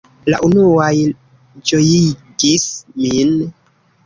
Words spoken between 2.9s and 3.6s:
min.